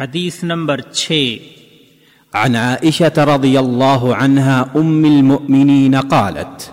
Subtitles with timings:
[0.00, 1.12] حدیث نمبر چھ۔
[2.34, 6.70] عن عائشه رضي الله عنها ام المؤمنين قالت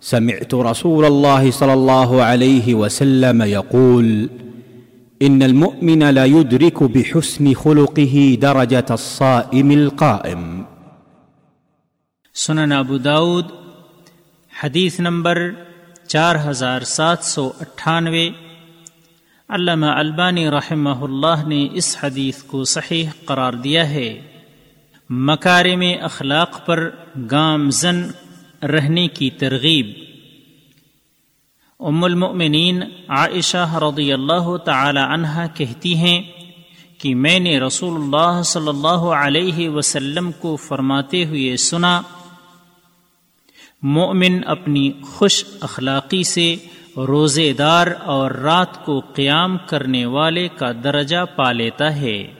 [0.00, 4.26] سمعت رسول الله صلى الله عليه وسلم يقول
[5.20, 10.62] ان المؤمن لا يدرك بحسن خلقه درجه الصائم القائم.
[12.34, 13.44] سنن ابو داود
[14.64, 15.50] حدیث نمبر
[16.06, 18.30] چار ہزار سات سو اٹھانوے۔
[19.48, 24.20] علامہ البانی رحمہ اللہ نے اس حدیث کو صحیح قرار دیا ہے۔
[25.10, 26.90] مکارم اخلاق پر
[27.30, 28.10] گام زن
[28.62, 29.86] رہنے کی ترغیب۔
[31.80, 36.22] ام المؤمنین عائشہ رضی اللہ تعالی عنہ کہتی ہیں
[36.98, 42.02] کہ میں نے رسول اللہ صلی اللہ علیہ وسلم کو فرماتے ہوئے سنا
[43.82, 46.56] مومن اپنی خوش اخلاقی سے
[46.96, 52.34] روزے دار اور رات کو قیام کرنے والے کا درجہ پا لیتا ہے۔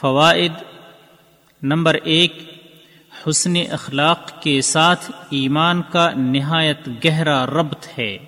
[0.00, 0.52] فوائد
[1.62, 2.62] نمبر ایک،
[3.28, 8.18] حسن اخلاق کے ساتھ ایمان کا نہایت گہرا ربط ہے۔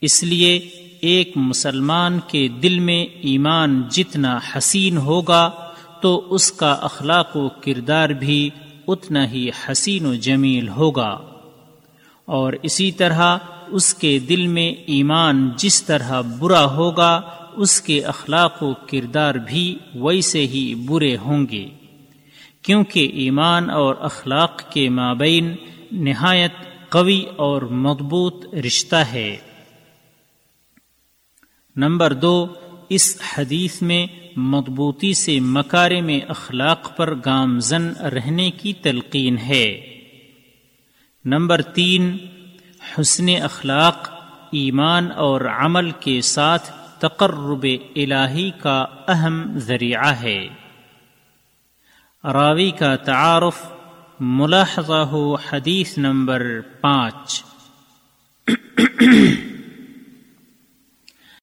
[0.00, 0.56] اس لیے
[1.00, 5.50] ایک مسلمان کے دل میں ایمان جتنا حسین ہوگا،
[6.00, 8.50] تو اس کا اخلاق و کردار بھی
[8.88, 11.18] اتنا ہی حسین و جمیل ہوگا۔
[12.24, 13.36] اور اسی طرح
[13.68, 17.20] اس کے دل میں ایمان جس طرح برا ہوگا،
[17.56, 21.68] اس کے اخلاق و کردار بھی ویسے ہی برے ہوں گے۔
[22.62, 25.56] کیونکہ ایمان اور اخلاق کے مابین
[25.92, 26.52] نہایت
[26.88, 29.36] قوی اور مضبوط رشتہ ہے۔
[31.76, 32.46] نمبر دو،
[32.88, 34.06] اس حدیث میں
[34.36, 39.96] مضبوطی سے مکارے میں اخلاق پر گامزن رہنے کی تلقین ہے۔
[41.24, 42.16] نمبر تین
[43.00, 44.08] حسن اخلاق،
[44.52, 47.66] ایمان اور عمل کے ساتھ تقرب
[47.96, 50.48] الہی کا اہم ذریعہ ہے۔
[52.24, 53.72] راوی کا تعارف،
[54.20, 55.08] ملاحظہ
[55.52, 57.44] حدیث نمبر پانچ۔